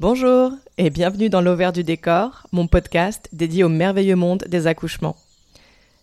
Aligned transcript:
Bonjour 0.00 0.50
et 0.76 0.90
bienvenue 0.90 1.28
dans 1.28 1.40
l'Auvers 1.40 1.72
du 1.72 1.84
décor, 1.84 2.48
mon 2.50 2.66
podcast 2.66 3.28
dédié 3.32 3.62
au 3.62 3.68
merveilleux 3.68 4.16
monde 4.16 4.44
des 4.48 4.66
accouchements. 4.66 5.14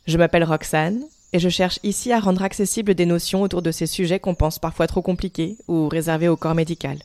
Je 0.07 0.17
m'appelle 0.17 0.45
Roxane 0.45 1.01
et 1.33 1.39
je 1.39 1.49
cherche 1.49 1.77
ici 1.83 2.13
à 2.13 2.21
rendre 2.21 2.41
accessibles 2.41 2.95
des 2.95 3.05
notions 3.05 3.41
autour 3.41 3.61
de 3.61 3.69
ces 3.69 3.87
sujets 3.87 4.21
qu'on 4.21 4.33
pense 4.33 4.59
parfois 4.59 4.87
trop 4.87 5.01
compliqués 5.01 5.57
ou 5.67 5.89
réservés 5.89 6.29
au 6.29 6.37
corps 6.37 6.55
médical. 6.55 6.99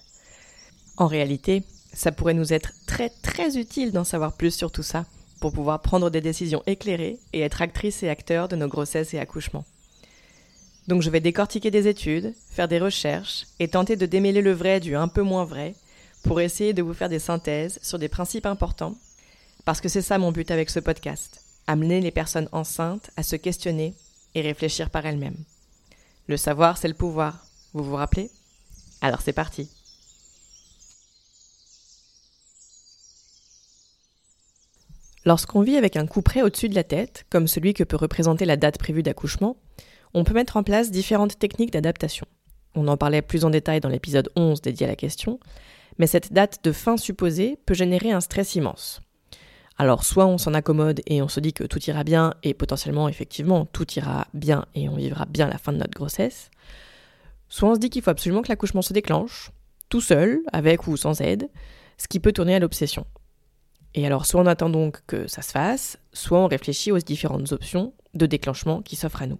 En 0.96 1.09
réalité, 1.09 1.64
ça 1.93 2.12
pourrait 2.12 2.35
nous 2.35 2.53
être 2.53 2.71
très 2.87 3.11
très 3.21 3.59
utile 3.59 3.91
d'en 3.91 4.05
savoir 4.05 4.34
plus 4.34 4.55
sur 4.55 4.71
tout 4.71 4.84
ça 4.84 5.07
pour 5.41 5.53
pouvoir 5.53 5.82
prendre 5.82 6.09
des 6.09 6.21
décisions 6.21 6.62
éclairées 6.68 7.18
et 7.32 7.41
être 7.41 7.62
actrices 7.62 8.05
et 8.05 8.09
acteurs 8.09 8.46
de 8.46 8.55
nos 8.55 8.68
grossesses 8.68 9.12
et 9.12 9.18
accouchements. 9.18 9.64
Donc 10.87 11.03
je 11.03 11.11
vais 11.11 11.18
décortiquer 11.18 11.73
des 11.73 11.89
études, 11.89 12.32
faire 12.48 12.69
des 12.69 12.79
recherches 12.79 13.47
et 13.59 13.66
tenter 13.66 13.97
de 13.97 14.07
démêler 14.07 14.41
le 14.41 14.53
vrai 14.53 14.79
du 14.79 14.95
un 14.95 15.09
peu 15.09 15.23
moins 15.23 15.45
vrai 15.45 15.75
pour 16.27 16.41
essayer 16.41 16.73
de 16.75 16.83
vous 16.83 16.93
faire 16.93 17.09
des 17.09 17.21
synthèses 17.21 17.79
sur 17.83 17.98
des 17.98 18.09
principes 18.09 18.47
importants, 18.47 18.97
parce 19.65 19.80
que 19.80 19.89
c'est 19.89 20.03
ça 20.03 20.19
mon 20.19 20.33
but 20.33 20.51
avec 20.51 20.71
ce 20.71 20.80
podcast, 20.80 21.41
amener 21.69 22.01
les 22.01 22.11
personnes 22.11 22.48
enceintes 22.51 23.11
à 23.17 23.23
se 23.23 23.37
questionner 23.37 23.95
et 24.34 24.41
réfléchir 24.41 24.91
par 24.91 25.07
elles-mêmes. 25.07 25.45
Le 26.27 26.37
savoir, 26.37 26.79
c'est 26.79 26.89
le 26.89 26.95
pouvoir, 26.95 27.47
vous 27.73 27.84
vous 27.84 27.95
rappelez? 27.95 28.31
Alors 29.01 29.20
c'est 29.23 29.33
parti. 29.33 29.70
Lorsqu'on 35.25 35.62
vit 35.62 35.77
avec 35.77 35.97
un 35.97 36.06
coup 36.06 36.23
près 36.23 36.43
au-dessus 36.43 36.69
de 36.69 36.75
la 36.75 36.84
tête, 36.84 37.25
comme 37.31 37.48
celui 37.48 37.75
que 37.75 37.84
peut 37.84 37.97
représenter 37.97 38.45
la 38.45 38.56
date 38.56 38.79
prévue 38.79 39.03
d'accouchement, 39.03 39.56
on 40.15 40.25
peut 40.25 40.34
mettre 40.34 40.56
en 40.56 40.62
place 40.62 40.91
différentes 40.91 41.39
techniques 41.39 41.73
d'adaptation. 41.73 42.27
On 42.75 42.89
en 42.89 42.97
parlait 42.97 43.23
plus 43.23 43.45
en 43.45 43.51
détail 43.51 43.81
dans 43.81 43.89
l'épisode 43.89 44.31
11 44.37 44.61
dédié 44.61 44.87
à 44.87 44.91
la 44.91 44.97
question, 44.97 45.41
mais 45.98 46.06
cette 46.06 46.33
date 46.33 46.64
de 46.64 46.72
fin 46.72 46.97
supposée 46.97 47.58
peut 47.66 47.75
générer 47.75 48.11
un 48.11 48.20
stress 48.20 48.55
immense. 48.55 49.00
Alors 49.78 50.05
soit 50.05 50.27
on 50.27 50.38
s'en 50.38 50.55
accommode 50.55 51.03
et 51.06 51.20
on 51.20 51.28
se 51.28 51.41
dit 51.41 51.53
que 51.53 51.64
tout 51.64 51.83
ira 51.84 52.03
bien 52.03 52.34
et 52.42 52.55
potentiellement 52.55 53.08
effectivement 53.08 53.66
tout 53.66 53.86
ira 53.92 54.27
bien 54.33 54.64
et 54.75 54.88
on 54.88 54.97
vivra 54.97 55.27
bien 55.27 55.48
la 55.48 55.58
fin 55.58 55.72
de 55.72 55.78
notre 55.78 55.94
grossesse, 55.94 56.50
soit 57.48 57.70
on 57.70 57.75
se 57.75 57.80
dit 57.80 57.91
qu'il 57.91 58.03
faut 58.03 58.11
absolument 58.11 58.42
que 58.42 58.48
l'accouchement 58.48 58.83
se 58.83 58.92
déclenche, 58.94 59.50
tout 59.88 60.00
seul, 60.00 60.41
avec 60.53 60.86
ou 60.86 60.97
sans 60.97 61.20
aide, 61.20 61.48
ce 61.98 62.08
qui 62.08 62.20
peut 62.20 62.33
tourner 62.33 62.55
à 62.55 62.58
l'obsession. 62.58 63.06
Et 63.94 64.06
alors 64.06 64.27
soit 64.27 64.41
on 64.41 64.47
attend 64.47 64.70
donc 64.70 65.00
que 65.06 65.27
ça 65.27 65.42
se 65.42 65.53
fasse, 65.53 65.98
soit 66.12 66.38
on 66.38 66.48
réfléchit 66.48 66.92
aux 66.92 66.98
différentes 66.98 67.53
options 67.53 67.92
de 68.14 68.27
déclenchement 68.27 68.83
qui 68.83 68.97
s'offrent 68.97 69.22
à 69.22 69.27
nous. 69.27 69.38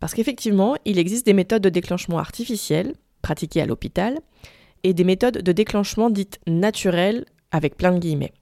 Parce 0.00 0.14
qu'effectivement, 0.14 0.76
il 0.84 0.98
existe 0.98 1.26
des 1.26 1.32
méthodes 1.32 1.62
de 1.62 1.68
déclenchement 1.68 2.18
artificielles, 2.18 2.94
pratiquées 3.22 3.62
à 3.62 3.66
l'hôpital, 3.66 4.18
et 4.84 4.94
des 4.94 5.04
méthodes 5.04 5.38
de 5.38 5.52
déclenchement 5.52 6.10
dites 6.10 6.38
naturelles, 6.46 7.24
avec 7.50 7.76
plein 7.76 7.92
de 7.92 7.98
guillemets. 7.98 8.32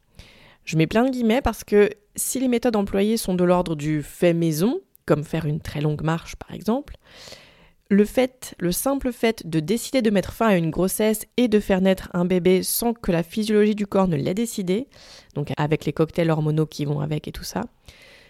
Je 0.65 0.77
mets 0.77 0.87
plein 0.87 1.05
de 1.05 1.11
guillemets 1.11 1.43
parce 1.43 1.65
que 1.65 1.91
si 2.17 2.41
les 2.41 2.49
méthodes 2.49 2.77
employées 2.77 3.17
sont 3.17 3.35
de 3.35 3.45
l'ordre 3.45 3.77
du 3.77 4.03
fait 4.03 4.33
maison, 4.33 4.81
comme 5.05 5.25
faire 5.25 5.47
une 5.47 5.61
très 5.61 5.81
longue 5.81 6.03
marche 6.03 6.37
par 6.37 6.53
exemple, 6.53 6.97
le 7.89 8.05
fait, 8.05 8.55
le 8.59 8.73
simple 8.73 9.13
fait 9.13 9.47
de 9.47 9.61
décider 9.61 10.03
de 10.03 10.11
mettre 10.11 10.33
fin 10.33 10.49
à 10.49 10.57
une 10.57 10.71
grossesse 10.71 11.25
et 11.37 11.47
de 11.47 11.61
faire 11.61 11.81
naître 11.81 12.11
un 12.15 12.25
bébé 12.25 12.65
sans 12.65 12.93
que 12.93 13.13
la 13.13 13.23
physiologie 13.23 13.77
du 13.77 13.87
corps 13.87 14.09
ne 14.09 14.17
l'ait 14.17 14.35
décidé, 14.35 14.89
donc 15.35 15.53
avec 15.57 15.85
les 15.85 15.93
cocktails 15.93 16.31
hormonaux 16.31 16.67
qui 16.67 16.85
vont 16.85 16.99
avec 16.99 17.29
et 17.29 17.33
tout 17.33 17.45
ça, 17.45 17.63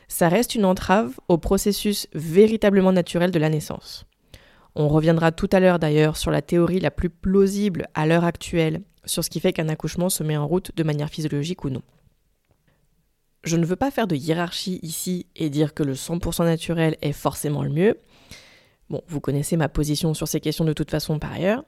ça 0.08 0.28
reste 0.28 0.54
une 0.54 0.66
entrave 0.66 1.18
au 1.28 1.38
processus 1.38 2.06
véritablement 2.12 2.92
naturel 2.92 3.30
de 3.30 3.38
la 3.38 3.48
naissance. 3.48 4.04
On 4.78 4.88
reviendra 4.88 5.32
tout 5.32 5.48
à 5.52 5.58
l'heure 5.58 5.78
d'ailleurs 5.78 6.18
sur 6.18 6.30
la 6.30 6.42
théorie 6.42 6.80
la 6.80 6.90
plus 6.90 7.08
plausible 7.08 7.88
à 7.94 8.06
l'heure 8.06 8.24
actuelle 8.24 8.82
sur 9.06 9.24
ce 9.24 9.30
qui 9.30 9.40
fait 9.40 9.54
qu'un 9.54 9.70
accouchement 9.70 10.10
se 10.10 10.22
met 10.22 10.36
en 10.36 10.46
route 10.46 10.70
de 10.76 10.82
manière 10.82 11.08
physiologique 11.08 11.64
ou 11.64 11.70
non. 11.70 11.80
Je 13.42 13.56
ne 13.56 13.64
veux 13.64 13.76
pas 13.76 13.90
faire 13.90 14.06
de 14.06 14.16
hiérarchie 14.16 14.78
ici 14.82 15.26
et 15.34 15.48
dire 15.48 15.72
que 15.72 15.82
le 15.82 15.94
100% 15.94 16.44
naturel 16.44 16.98
est 17.00 17.12
forcément 17.12 17.62
le 17.62 17.70
mieux. 17.70 17.98
Bon, 18.90 19.00
vous 19.08 19.20
connaissez 19.20 19.56
ma 19.56 19.70
position 19.70 20.12
sur 20.12 20.28
ces 20.28 20.40
questions 20.40 20.66
de 20.66 20.74
toute 20.74 20.90
façon 20.90 21.18
par 21.18 21.32
ailleurs, 21.32 21.64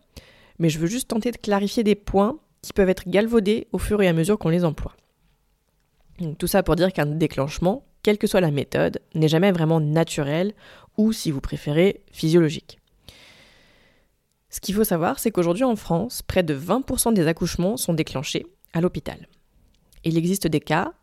mais 0.59 0.69
je 0.69 0.79
veux 0.79 0.87
juste 0.87 1.09
tenter 1.09 1.31
de 1.31 1.39
clarifier 1.39 1.85
des 1.85 1.95
points 1.95 2.39
qui 2.61 2.75
peuvent 2.75 2.91
être 2.91 3.09
galvaudés 3.09 3.69
au 3.73 3.79
fur 3.79 4.03
et 4.03 4.09
à 4.09 4.13
mesure 4.13 4.39
qu'on 4.39 4.51
les 4.51 4.67
emploie. 4.67 4.95
tout 6.39 6.47
ça 6.47 6.63
pour 6.63 6.77
dire 6.77 6.93
qu'un 6.93 7.07
déclenchement, 7.07 7.87
quelle 8.03 8.19
que 8.19 8.27
soit 8.27 8.43
la 8.43 8.51
méthode, 8.51 9.01
n'est 9.15 9.29
jamais 9.29 9.53
vraiment 9.53 9.81
naturel 9.81 10.53
ou, 10.99 11.13
si 11.13 11.31
vous 11.31 11.41
préférez, 11.41 12.03
physiologique. 12.13 12.79
Ce 14.51 14.61
qu'il 14.61 14.75
faut 14.75 14.85
savoir, 14.85 15.19
c'est 15.19 15.31
qu'aujourd'hui 15.31 15.65
en 15.65 15.77
France, 15.77 16.23
près 16.23 16.43
de 16.43 16.59
20% 16.59 17.13
des 17.13 17.27
accouchements 17.27 17.77
sont 17.77 17.93
déclenchés 17.93 18.47
à 18.73 18.81
l'hôpital. 18.81 19.29
Il 20.05 20.17
existe 20.17 20.47
des 20.47 20.61
cas, 20.61 20.95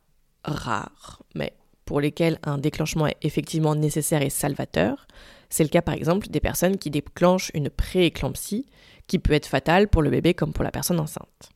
rares, 0.44 1.22
mais 1.36 1.54
pour 1.86 2.02
lesquels 2.02 2.40
un 2.44 2.58
déclenchement 2.58 3.08
est 3.08 3.18
effectivement 3.22 3.76
nécessaire 3.76 4.24
et 4.24 4.32
salvateur. 4.32 5.08
C'est 5.50 5.64
le 5.64 5.70
cas 5.70 5.84
par 5.84 5.94
exemple 5.94 6.28
des 6.28 6.40
personnes 6.40 6.78
qui 6.78 6.90
déclenchent 6.90 7.52
une 7.54 7.70
prééclampsie, 7.70 8.66
qui 9.08 9.20
peut 9.20 9.34
être 9.34 9.46
fatale 9.46 9.88
pour 9.88 10.02
le 10.02 10.10
bébé 10.10 10.34
comme 10.34 10.54
pour 10.54 10.64
la 10.64 10.72
personne 10.72 11.00
enceinte. 11.00 11.52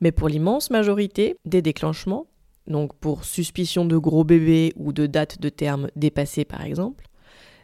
Mais 0.00 0.12
pour 0.12 0.28
l'immense 0.28 0.70
majorité 0.70 1.36
des 1.44 1.62
déclenchements, 1.62 2.26
donc 2.68 2.94
pour 2.94 3.24
suspicion 3.24 3.84
de 3.84 3.96
gros 3.96 4.22
bébé 4.22 4.72
ou 4.76 4.92
de 4.92 5.06
date 5.06 5.40
de 5.40 5.48
terme 5.48 5.88
dépassée 5.96 6.44
par 6.44 6.62
exemple, 6.62 7.06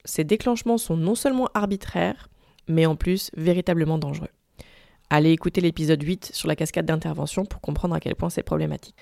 ces 0.04 0.24
déclenchements 0.24 0.78
sont 0.78 0.96
non 0.96 1.14
seulement 1.14 1.48
arbitraires, 1.54 2.28
mais 2.68 2.86
en 2.86 2.96
plus 2.96 3.30
véritablement 3.36 3.98
dangereux. 3.98 4.28
Allez 5.10 5.30
écouter 5.30 5.60
l'épisode 5.60 6.02
8 6.02 6.30
sur 6.34 6.48
la 6.48 6.56
cascade 6.56 6.86
d'intervention 6.86 7.46
pour 7.46 7.60
comprendre 7.60 7.94
à 7.94 8.00
quel 8.00 8.14
point 8.14 8.30
c'est 8.30 8.42
problématique. 8.42 8.94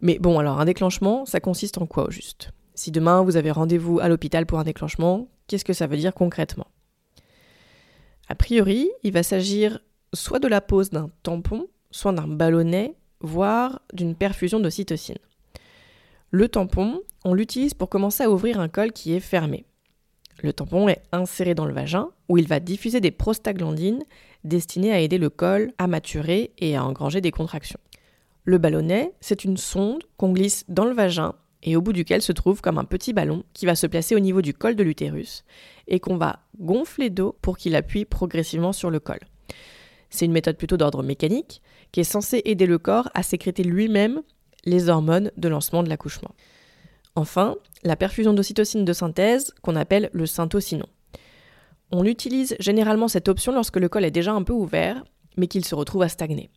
Mais 0.00 0.18
bon, 0.18 0.38
alors 0.38 0.60
un 0.60 0.64
déclenchement, 0.64 1.24
ça 1.26 1.40
consiste 1.40 1.78
en 1.78 1.86
quoi 1.86 2.08
au 2.08 2.10
juste? 2.10 2.50
Si 2.74 2.90
demain 2.90 3.22
vous 3.22 3.36
avez 3.36 3.50
rendez-vous 3.50 4.00
à 4.00 4.08
l'hôpital 4.08 4.46
pour 4.46 4.58
un 4.58 4.64
déclenchement, 4.64 5.28
qu'est-ce 5.46 5.64
que 5.64 5.72
ça 5.72 5.86
veut 5.86 5.96
dire 5.96 6.14
concrètement? 6.14 6.66
A 8.28 8.34
priori, 8.34 8.90
il 9.02 9.12
va 9.12 9.22
s'agir 9.22 9.80
soit 10.14 10.38
de 10.38 10.48
la 10.48 10.60
pose 10.60 10.90
d'un 10.90 11.10
tampon, 11.22 11.66
soit 11.90 12.12
d'un 12.12 12.28
ballonnet, 12.28 12.94
voire 13.20 13.80
d'une 13.92 14.14
perfusion 14.14 14.60
de 14.60 14.70
cytocine. 14.70 15.18
Le 16.30 16.48
tampon, 16.48 17.02
on 17.24 17.34
l'utilise 17.34 17.74
pour 17.74 17.88
commencer 17.88 18.22
à 18.22 18.30
ouvrir 18.30 18.60
un 18.60 18.68
col 18.68 18.92
qui 18.92 19.14
est 19.14 19.20
fermé. 19.20 19.64
Le 20.42 20.52
tampon 20.52 20.88
est 20.88 21.02
inséré 21.12 21.54
dans 21.54 21.66
le 21.66 21.74
vagin 21.74 22.08
où 22.28 22.38
il 22.38 22.46
va 22.46 22.60
diffuser 22.60 23.00
des 23.00 23.10
prostaglandines 23.10 24.02
destinées 24.44 24.92
à 24.92 25.00
aider 25.00 25.18
le 25.18 25.30
col 25.30 25.72
à 25.78 25.86
maturer 25.86 26.52
et 26.58 26.76
à 26.76 26.84
engranger 26.84 27.20
des 27.20 27.30
contractions. 27.30 27.80
Le 28.44 28.58
ballonnet, 28.58 29.12
c'est 29.20 29.44
une 29.44 29.58
sonde 29.58 30.02
qu'on 30.16 30.32
glisse 30.32 30.64
dans 30.68 30.86
le 30.86 30.94
vagin 30.94 31.34
et 31.62 31.76
au 31.76 31.82
bout 31.82 31.92
duquel 31.92 32.22
se 32.22 32.32
trouve 32.32 32.62
comme 32.62 32.78
un 32.78 32.84
petit 32.84 33.12
ballon 33.12 33.44
qui 33.52 33.66
va 33.66 33.74
se 33.74 33.86
placer 33.86 34.14
au 34.16 34.20
niveau 34.20 34.40
du 34.40 34.54
col 34.54 34.76
de 34.76 34.82
l'utérus 34.82 35.44
et 35.88 36.00
qu'on 36.00 36.16
va 36.16 36.40
gonfler 36.58 37.10
d'eau 37.10 37.36
pour 37.42 37.58
qu'il 37.58 37.76
appuie 37.76 38.06
progressivement 38.06 38.72
sur 38.72 38.90
le 38.90 38.98
col. 38.98 39.18
C'est 40.08 40.24
une 40.24 40.32
méthode 40.32 40.56
plutôt 40.56 40.78
d'ordre 40.78 41.02
mécanique 41.02 41.60
qui 41.92 42.00
est 42.00 42.04
censée 42.04 42.40
aider 42.46 42.66
le 42.66 42.78
corps 42.78 43.10
à 43.14 43.22
sécréter 43.22 43.62
lui-même 43.62 44.22
les 44.64 44.88
hormones 44.88 45.30
de 45.36 45.48
lancement 45.48 45.82
de 45.82 45.88
l'accouchement. 45.88 46.34
Enfin, 47.16 47.56
la 47.82 47.96
perfusion 47.96 48.32
d'ocytocine 48.32 48.84
de 48.84 48.92
synthèse 48.92 49.52
qu'on 49.62 49.76
appelle 49.76 50.10
le 50.12 50.26
syntocinon. 50.26 50.86
On 51.92 52.04
utilise 52.04 52.56
généralement 52.60 53.08
cette 53.08 53.28
option 53.28 53.52
lorsque 53.52 53.76
le 53.76 53.88
col 53.88 54.04
est 54.04 54.12
déjà 54.12 54.32
un 54.32 54.42
peu 54.42 54.52
ouvert, 54.52 55.04
mais 55.36 55.48
qu'il 55.48 55.64
se 55.64 55.74
retrouve 55.74 56.02
à 56.02 56.08
stagner. 56.08 56.50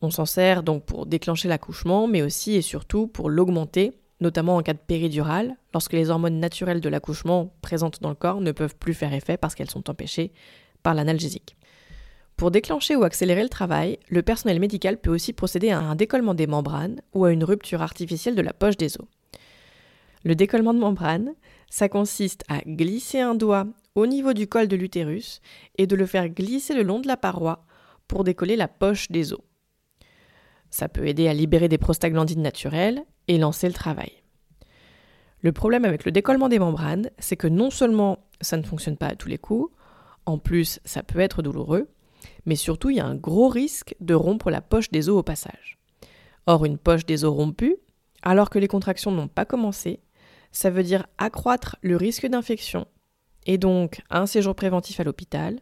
On 0.00 0.10
s'en 0.10 0.26
sert 0.26 0.62
donc 0.62 0.84
pour 0.84 1.06
déclencher 1.06 1.48
l'accouchement, 1.48 2.06
mais 2.06 2.22
aussi 2.22 2.54
et 2.54 2.62
surtout 2.62 3.06
pour 3.06 3.28
l'augmenter, 3.28 3.92
notamment 4.20 4.56
en 4.56 4.62
cas 4.62 4.72
de 4.72 4.78
péridurale, 4.78 5.56
lorsque 5.72 5.92
les 5.92 6.10
hormones 6.10 6.38
naturelles 6.38 6.80
de 6.80 6.88
l'accouchement 6.88 7.52
présentes 7.60 8.00
dans 8.00 8.08
le 8.08 8.14
corps 8.14 8.40
ne 8.40 8.52
peuvent 8.52 8.76
plus 8.76 8.94
faire 8.94 9.14
effet 9.14 9.36
parce 9.36 9.54
qu'elles 9.54 9.70
sont 9.70 9.90
empêchées 9.90 10.32
par 10.82 10.94
l'analgésique. 10.94 11.56
Pour 12.36 12.50
déclencher 12.50 12.96
ou 12.96 13.04
accélérer 13.04 13.42
le 13.42 13.48
travail, 13.48 13.98
le 14.08 14.22
personnel 14.22 14.58
médical 14.58 14.96
peut 14.96 15.10
aussi 15.10 15.32
procéder 15.32 15.70
à 15.70 15.80
un 15.80 15.94
décollement 15.94 16.34
des 16.34 16.46
membranes 16.46 17.00
ou 17.14 17.24
à 17.24 17.32
une 17.32 17.44
rupture 17.44 17.82
artificielle 17.82 18.34
de 18.34 18.42
la 18.42 18.52
poche 18.52 18.76
des 18.76 18.96
os. 18.96 19.06
Le 20.24 20.34
décollement 20.34 20.74
de 20.74 20.78
membrane, 20.78 21.34
ça 21.68 21.88
consiste 21.88 22.44
à 22.48 22.60
glisser 22.60 23.20
un 23.20 23.34
doigt 23.34 23.66
au 23.94 24.06
niveau 24.06 24.32
du 24.32 24.46
col 24.46 24.68
de 24.68 24.76
l'utérus 24.76 25.40
et 25.78 25.86
de 25.86 25.96
le 25.96 26.06
faire 26.06 26.28
glisser 26.28 26.74
le 26.74 26.82
long 26.82 27.00
de 27.00 27.08
la 27.08 27.16
paroi 27.16 27.64
pour 28.08 28.24
décoller 28.24 28.56
la 28.56 28.68
poche 28.68 29.10
des 29.10 29.32
os. 29.32 29.40
Ça 30.70 30.88
peut 30.88 31.06
aider 31.06 31.28
à 31.28 31.34
libérer 31.34 31.68
des 31.68 31.78
prostaglandines 31.78 32.42
naturelles 32.42 33.02
et 33.28 33.38
lancer 33.38 33.66
le 33.66 33.74
travail. 33.74 34.12
Le 35.40 35.52
problème 35.52 35.84
avec 35.84 36.04
le 36.04 36.12
décollement 36.12 36.48
des 36.48 36.60
membranes, 36.60 37.10
c'est 37.18 37.36
que 37.36 37.48
non 37.48 37.70
seulement 37.70 38.26
ça 38.40 38.56
ne 38.56 38.62
fonctionne 38.62 38.96
pas 38.96 39.08
à 39.08 39.16
tous 39.16 39.28
les 39.28 39.38
coups, 39.38 39.74
en 40.24 40.38
plus 40.38 40.78
ça 40.84 41.02
peut 41.02 41.18
être 41.18 41.42
douloureux, 41.42 41.88
mais 42.46 42.54
surtout 42.54 42.90
il 42.90 42.96
y 42.96 43.00
a 43.00 43.06
un 43.06 43.16
gros 43.16 43.48
risque 43.48 43.96
de 44.00 44.14
rompre 44.14 44.50
la 44.50 44.60
poche 44.60 44.90
des 44.90 45.08
os 45.08 45.18
au 45.18 45.22
passage. 45.22 45.78
Or 46.46 46.64
une 46.64 46.78
poche 46.78 47.06
des 47.06 47.24
os 47.24 47.34
rompue, 47.34 47.76
alors 48.22 48.50
que 48.50 48.60
les 48.60 48.68
contractions 48.68 49.10
n'ont 49.10 49.28
pas 49.28 49.44
commencé, 49.44 50.00
ça 50.52 50.70
veut 50.70 50.82
dire 50.82 51.06
accroître 51.18 51.76
le 51.82 51.96
risque 51.96 52.26
d'infection 52.26 52.86
et 53.46 53.58
donc 53.58 54.02
un 54.10 54.26
séjour 54.26 54.54
préventif 54.54 55.00
à 55.00 55.04
l'hôpital, 55.04 55.58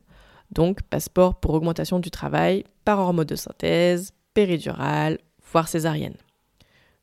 Donc 0.50 0.82
passeport 0.82 1.38
pour 1.38 1.54
augmentation 1.54 2.00
du 2.00 2.10
travail 2.10 2.64
par 2.84 2.98
hormone 2.98 3.24
de 3.24 3.36
synthèse, 3.36 4.12
péridurale, 4.34 5.18
voire 5.52 5.68
césarienne. 5.68 6.16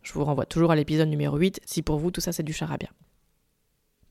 Je 0.01 0.13
vous 0.13 0.25
renvoie 0.25 0.45
toujours 0.45 0.72
à 0.72 0.75
l'épisode 0.75 1.07
numéro 1.07 1.38
8 1.38 1.62
si 1.66 1.81
pour 1.81 1.98
vous 1.98 2.12
tout 2.12 2.22
ça 2.22 2.31
c'est 2.31 2.44
du 2.44 2.54
charabia. 2.54 2.89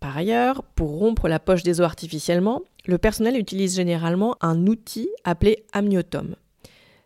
Par 0.01 0.17
ailleurs, 0.17 0.63
pour 0.63 0.99
rompre 0.99 1.29
la 1.29 1.39
poche 1.39 1.63
des 1.63 1.81
os 1.81 1.85
artificiellement, 1.87 2.63
le 2.87 2.99
personnel 2.99 3.37
utilise 3.39 3.77
généralement 3.77 4.37
un 4.41 4.67
outil 4.67 5.09
appelé 5.25 5.65
amniotome. 5.73 6.37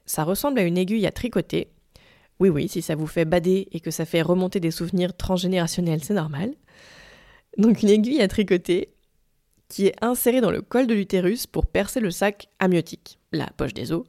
Ça 0.07 0.25
ressemble 0.25 0.59
à 0.59 0.63
une 0.63 0.79
aiguille 0.79 1.07
à 1.07 1.13
tricoter. 1.13 1.71
Oui, 2.41 2.49
oui, 2.49 2.69
si 2.69 2.81
ça 2.81 2.95
vous 2.95 3.07
fait 3.07 3.27
bader 3.27 3.69
et 3.71 3.81
que 3.81 3.91
ça 3.91 4.07
fait 4.07 4.23
remonter 4.23 4.61
des 4.61 4.71
souvenirs 4.71 5.15
transgénérationnels, 5.15 6.03
c'est 6.03 6.15
normal. 6.15 6.55
Donc 7.59 7.83
une 7.83 7.91
aiguille 7.91 8.23
à 8.23 8.29
tricoter 8.29 8.95
qui 9.69 9.87
est 9.87 9.95
insérée 10.03 10.41
dans 10.41 10.51
le 10.51 10.63
col 10.63 10.87
de 10.87 10.95
l'utérus 10.95 11.47
pour 11.47 11.67
percer 11.67 12.01
le 12.01 12.11
sac 12.11 12.49
amniotique, 12.59 13.19
la 13.31 13.47
poche 13.57 13.75
des 13.75 13.93
os, 13.93 14.05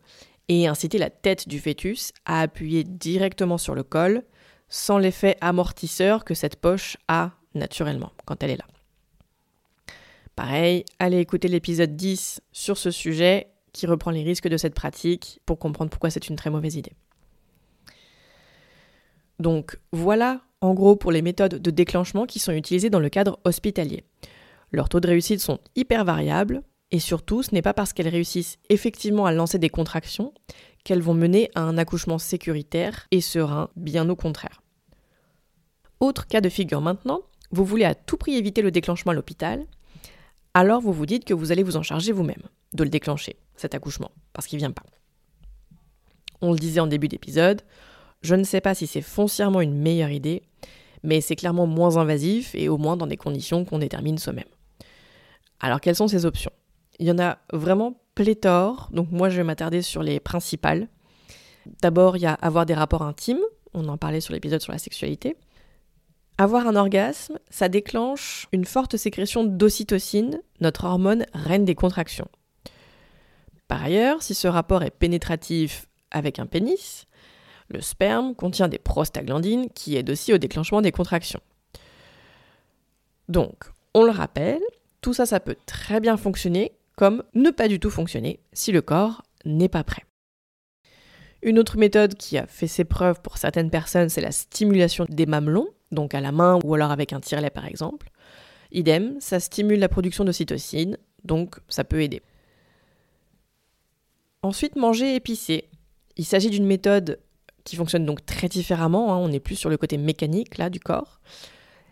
et 0.48 0.68
inciter 0.68 0.98
la 0.98 1.10
tête 1.10 1.48
du 1.48 1.60
fœtus 1.60 2.14
à 2.26 2.42
appuyer 2.42 2.84
directement 2.84 3.58
sur 3.58 3.76
le 3.76 3.84
col, 3.84 4.24
sans 4.70 4.98
l'effet 4.98 5.38
amortisseur 5.42 6.24
que 6.24 6.34
cette 6.34 6.56
poche 6.56 6.98
a 7.10 7.32
naturellement 7.54 8.12
quand 8.26 8.42
elle 8.44 8.52
est 8.52 8.58
là. 8.58 8.66
Pareil, 10.36 10.86
allez 11.00 11.20
écouter 11.20 11.50
l'épisode 11.50 11.98
10 11.98 12.42
sur 12.54 12.78
ce 12.78 12.90
sujet 12.92 13.48
qui 13.74 13.86
reprend 13.88 14.12
les 14.12 14.24
risques 14.24 14.48
de 14.48 14.58
cette 14.58 14.74
pratique 14.74 15.42
pour 15.46 15.60
comprendre 15.60 15.92
pourquoi 15.92 16.10
c'est 16.10 16.30
une 16.30 16.38
très 16.38 16.50
mauvaise 16.50 16.76
idée. 16.76 16.94
Donc 19.42 19.80
voilà 19.92 20.42
en 20.62 20.74
gros 20.74 20.96
pour 20.96 21.12
les 21.12 21.24
méthodes 21.24 21.56
de 21.56 21.72
déclenchement 21.72 22.26
qui 22.26 22.40
sont 22.40 22.52
utilisées 22.52 22.92
dans 22.92 23.00
le 23.00 23.10
cadre 23.10 23.40
hospitalier. 23.44 24.04
Leurs 24.72 24.88
taux 24.88 25.00
de 25.00 25.08
réussite 25.08 25.42
sont 25.42 25.60
hyper 25.76 26.06
variables 26.06 26.62
et 26.92 27.00
surtout 27.00 27.42
ce 27.42 27.54
n'est 27.54 27.64
pas 27.64 27.74
parce 27.74 27.92
qu'elles 27.92 28.08
réussissent 28.08 28.60
effectivement 28.70 29.26
à 29.26 29.32
lancer 29.32 29.58
des 29.58 29.70
contractions 29.70 30.34
qu'elles 30.84 31.02
vont 31.02 31.14
mener 31.16 31.50
à 31.56 31.62
un 31.62 31.78
accouchement 31.78 32.20
sécuritaire 32.20 33.08
et 33.12 33.22
serein, 33.22 33.70
bien 33.76 34.08
au 34.10 34.16
contraire. 34.16 34.62
Autre 36.00 36.28
cas 36.28 36.42
de 36.42 36.50
figure 36.50 36.82
maintenant, 36.82 37.22
vous 37.52 37.66
voulez 37.66 37.86
à 37.86 37.96
tout 37.96 38.18
prix 38.18 38.36
éviter 38.36 38.62
le 38.62 38.72
déclenchement 38.72 39.12
à 39.12 39.16
l'hôpital, 39.16 39.66
alors 40.54 40.82
vous 40.82 40.94
vous 40.94 41.06
dites 41.06 41.26
que 41.26 41.34
vous 41.34 41.52
allez 41.52 41.64
vous 41.64 41.78
en 41.78 41.84
charger 41.84 42.12
vous-même, 42.12 42.44
de 42.74 42.84
le 42.84 42.90
déclencher, 42.90 43.38
cet 43.56 43.76
accouchement, 43.76 44.12
parce 44.34 44.48
qu'il 44.48 44.58
ne 44.58 44.62
vient 44.62 44.72
pas. 44.72 44.86
On 46.42 46.52
le 46.52 46.60
disait 46.60 46.80
en 46.80 46.88
début 46.88 47.08
d'épisode, 47.08 47.62
je 48.22 48.36
ne 48.36 48.44
sais 48.44 48.62
pas 48.62 48.76
si 48.76 48.88
c'est 48.88 49.02
foncièrement 49.02 49.62
une 49.62 49.78
meilleure 49.78 50.12
idée, 50.12 50.44
mais 51.04 51.22
c'est 51.22 51.36
clairement 51.36 51.68
moins 51.68 51.98
invasif 51.98 52.54
et 52.56 52.70
au 52.70 52.78
moins 52.78 52.98
dans 52.98 53.08
des 53.08 53.18
conditions 53.18 53.66
qu'on 53.66 53.80
détermine 53.80 54.18
soi-même. 54.18 54.46
Alors 55.60 55.82
quelles 55.82 55.96
sont 55.96 56.08
ces 56.08 56.26
options? 56.26 56.52
Il 57.00 57.08
y 57.08 57.12
en 57.12 57.20
a 57.20 57.40
vraiment 57.52 58.00
pléthore, 58.16 58.90
donc 58.92 59.12
moi 59.12 59.30
je 59.30 59.38
vais 59.38 59.44
m'attarder 59.44 59.82
sur 59.82 60.04
les 60.04 60.20
principales. 60.20 60.88
D'abord, 61.82 62.18
il 62.18 62.22
y 62.22 62.28
a 62.28 62.34
avoir 62.34 62.66
des 62.66 62.74
rapports 62.74 63.04
intimes, 63.04 63.42
on 63.74 63.88
en 63.88 63.98
parlait 63.98 64.22
sur 64.22 64.34
l'épisode 64.34 64.62
sur 64.62 64.72
la 64.72 64.78
sexualité. 64.78 65.36
Avoir 66.38 66.68
un 66.68 66.76
orgasme, 66.76 67.38
ça 67.50 67.70
déclenche 67.70 68.48
une 68.52 68.66
forte 68.66 68.98
sécrétion 68.98 69.44
d'ocytocine, 69.44 70.42
notre 70.60 70.86
hormone 70.86 71.26
reine 71.34 71.66
des 71.66 71.76
contractions. 71.76 72.28
Par 73.68 73.84
ailleurs, 73.84 74.22
si 74.24 74.34
ce 74.34 74.48
rapport 74.48 74.84
est 74.84 74.92
pénétratif 74.92 75.88
avec 76.10 76.40
un 76.40 76.46
pénis, 76.46 77.06
le 77.72 77.82
sperme 77.82 78.36
contient 78.36 78.68
des 78.68 78.78
prostaglandines 78.78 79.70
qui 79.70 79.96
aident 79.96 80.12
aussi 80.12 80.34
au 80.34 80.38
déclenchement 80.38 80.82
des 80.82 80.92
contractions. 80.92 81.42
Donc, 83.30 83.64
on 83.94 84.04
le 84.04 84.12
rappelle, 84.12 84.62
tout 85.02 85.14
ça, 85.14 85.26
ça 85.26 85.40
peut 85.40 85.58
très 85.66 86.00
bien 86.00 86.18
fonctionner 86.18 86.74
comme 86.96 87.24
ne 87.34 87.50
pas 87.50 87.68
du 87.68 87.80
tout 87.80 87.90
fonctionner 87.90 88.40
si 88.54 88.72
le 88.72 88.82
corps 88.82 89.24
n'est 89.46 89.70
pas 89.70 89.84
prêt. 89.84 90.04
Une 91.42 91.58
autre 91.58 91.78
méthode 91.78 92.16
qui 92.16 92.38
a 92.38 92.46
fait 92.46 92.68
ses 92.68 92.84
preuves 92.84 93.22
pour 93.22 93.38
certaines 93.38 93.72
personnes, 93.72 94.10
c'est 94.10 94.22
la 94.22 94.32
stimulation 94.32 95.06
des 95.10 95.26
mamelons 95.26 95.68
donc 95.92 96.14
à 96.14 96.22
la 96.22 96.32
main 96.32 96.60
ou 96.64 96.74
alors 96.74 96.92
avec 96.92 97.14
un 97.14 97.20
tire-lait 97.20 97.50
par 97.50 97.66
exemple. 97.66 98.10
Idem, 98.72 99.20
ça 99.20 99.40
stimule 99.40 99.80
la 99.80 99.90
production 99.90 100.24
de 100.24 100.32
cytocine, 100.32 100.98
donc 101.26 101.58
ça 101.68 101.84
peut 101.84 102.02
aider. 102.02 102.22
Ensuite, 104.44 104.76
manger 104.76 105.16
épicé. 105.16 105.70
Il 106.18 106.26
s'agit 106.26 106.50
d'une 106.50 106.66
méthode 106.66 107.20
qui 107.64 107.76
fonctionne 107.76 108.06
donc 108.06 108.26
très 108.26 108.48
différemment, 108.48 109.14
hein. 109.14 109.18
on 109.18 109.32
est 109.32 109.40
plus 109.40 109.56
sur 109.56 109.70
le 109.70 109.78
côté 109.78 109.98
mécanique 109.98 110.58
là 110.58 110.70
du 110.70 110.80
corps. 110.80 111.20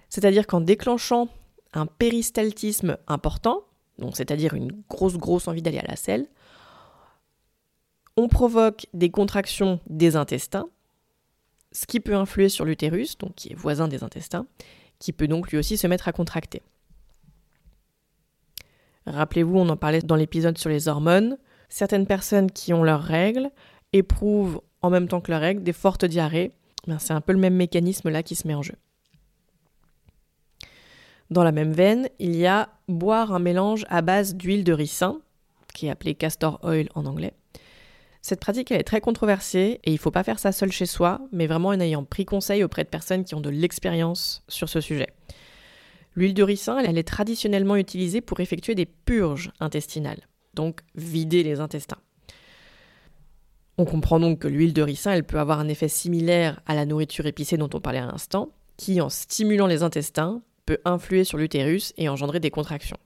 C'est-à-dire 0.09 0.47
qu'en 0.47 0.61
déclenchant 0.61 1.27
un 1.73 1.85
péristaltisme 1.85 2.97
important, 3.07 3.63
donc 3.99 4.17
c'est-à-dire 4.17 4.53
une 4.53 4.71
grosse 4.89 5.17
grosse 5.17 5.47
envie 5.47 5.61
d'aller 5.61 5.79
à 5.79 5.87
la 5.87 5.95
selle, 5.95 6.27
on 8.17 8.27
provoque 8.27 8.87
des 8.93 9.11
contractions 9.11 9.79
des 9.87 10.15
intestins 10.15 10.67
ce 11.71 11.85
qui 11.85 11.99
peut 11.99 12.15
influer 12.15 12.49
sur 12.49 12.65
l'utérus, 12.65 13.17
donc 13.17 13.35
qui 13.35 13.51
est 13.51 13.55
voisin 13.55 13.87
des 13.87 14.03
intestins, 14.03 14.47
qui 14.99 15.13
peut 15.13 15.27
donc 15.27 15.51
lui 15.51 15.57
aussi 15.57 15.77
se 15.77 15.87
mettre 15.87 16.07
à 16.07 16.11
contracter. 16.11 16.61
Rappelez-vous, 19.05 19.57
on 19.57 19.69
en 19.69 19.77
parlait 19.77 20.01
dans 20.01 20.15
l'épisode 20.15 20.57
sur 20.57 20.69
les 20.69 20.87
hormones, 20.87 21.37
certaines 21.69 22.05
personnes 22.05 22.51
qui 22.51 22.73
ont 22.73 22.83
leurs 22.83 23.01
règles 23.01 23.49
éprouvent 23.93 24.61
en 24.81 24.89
même 24.89 25.07
temps 25.07 25.21
que 25.21 25.31
leurs 25.31 25.41
règles 25.41 25.63
des 25.63 25.73
fortes 25.73 26.05
diarrhées. 26.05 26.51
Ben, 26.87 26.99
c'est 26.99 27.13
un 27.13 27.21
peu 27.21 27.33
le 27.33 27.39
même 27.39 27.55
mécanisme 27.55 28.09
là 28.09 28.23
qui 28.23 28.35
se 28.35 28.47
met 28.47 28.55
en 28.55 28.61
jeu. 28.61 28.75
Dans 31.29 31.43
la 31.43 31.51
même 31.51 31.73
veine, 31.73 32.09
il 32.17 32.35
y 32.35 32.47
a 32.47 32.69
boire 32.87 33.33
un 33.33 33.39
mélange 33.39 33.85
à 33.89 34.01
base 34.01 34.35
d'huile 34.35 34.63
de 34.63 34.73
ricin, 34.73 35.19
qui 35.73 35.87
est 35.87 35.91
appelé 35.91 36.15
castor 36.15 36.59
oil 36.63 36.89
en 36.95 37.05
anglais, 37.05 37.33
cette 38.21 38.41
pratique, 38.41 38.71
est 38.71 38.83
très 38.83 39.01
controversée 39.01 39.79
et 39.83 39.91
il 39.91 39.93
ne 39.93 39.99
faut 39.99 40.11
pas 40.11 40.23
faire 40.23 40.39
ça 40.39 40.51
seul 40.51 40.71
chez 40.71 40.85
soi, 40.85 41.21
mais 41.31 41.47
vraiment 41.47 41.69
en 41.69 41.79
ayant 41.79 42.03
pris 42.03 42.25
conseil 42.25 42.63
auprès 42.63 42.83
de 42.83 42.89
personnes 42.89 43.23
qui 43.23 43.33
ont 43.33 43.41
de 43.41 43.49
l'expérience 43.49 44.43
sur 44.47 44.67
ce 44.67 44.81
sujet. 44.81 45.07
L'huile 46.15 46.33
de 46.33 46.43
ricin, 46.43 46.77
elle 46.79 46.97
est 46.97 47.07
traditionnellement 47.07 47.77
utilisée 47.77 48.19
pour 48.19 48.39
effectuer 48.39 48.75
des 48.75 48.85
purges 48.85 49.51
intestinales, 49.59 50.27
donc 50.53 50.81
vider 50.95 51.43
les 51.43 51.59
intestins. 51.59 51.99
On 53.79 53.85
comprend 53.85 54.19
donc 54.19 54.39
que 54.39 54.49
l'huile 54.49 54.73
de 54.73 54.81
ricin, 54.81 55.13
elle 55.13 55.23
peut 55.23 55.39
avoir 55.39 55.61
un 55.61 55.69
effet 55.69 55.87
similaire 55.87 56.59
à 56.65 56.75
la 56.75 56.85
nourriture 56.85 57.25
épicée 57.27 57.55
dont 57.55 57.69
on 57.73 57.79
parlait 57.79 57.99
à 57.99 58.05
l'instant, 58.05 58.49
qui, 58.75 58.99
en 58.99 59.07
stimulant 59.07 59.67
les 59.67 59.83
intestins, 59.83 60.41
peut 60.65 60.79
influer 60.83 61.23
sur 61.23 61.37
l'utérus 61.37 61.93
et 61.95 62.09
engendrer 62.09 62.41
des 62.41 62.51
contractions. 62.51 62.97